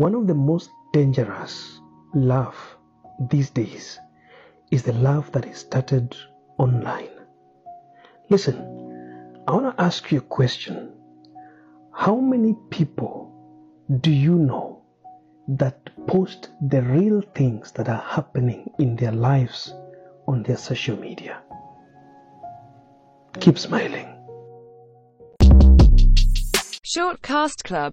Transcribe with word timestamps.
one 0.00 0.14
of 0.14 0.26
the 0.26 0.34
most 0.34 0.70
dangerous 0.94 1.78
love 2.14 2.56
these 3.28 3.50
days 3.50 3.98
is 4.70 4.82
the 4.82 4.94
love 4.94 5.30
that 5.32 5.44
is 5.44 5.58
started 5.58 6.16
online. 6.56 7.10
Listen, 8.30 8.56
I 9.46 9.52
want 9.52 9.76
to 9.76 9.82
ask 9.82 10.10
you 10.10 10.16
a 10.16 10.22
question. 10.22 10.94
How 11.92 12.16
many 12.16 12.54
people 12.70 13.30
do 14.00 14.10
you 14.10 14.36
know 14.36 14.80
that 15.48 15.90
post 16.06 16.48
the 16.66 16.80
real 16.80 17.20
things 17.34 17.70
that 17.72 17.90
are 17.90 18.02
happening 18.16 18.70
in 18.78 18.96
their 18.96 19.12
lives 19.12 19.74
on 20.26 20.42
their 20.44 20.56
social 20.56 20.96
media? 20.96 21.42
Keep 23.38 23.58
smiling. 23.58 24.16
Shortcast 26.92 27.62
Club 27.62 27.88